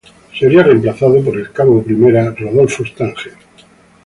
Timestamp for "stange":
2.83-3.29